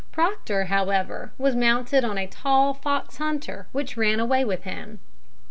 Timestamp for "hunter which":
3.17-3.97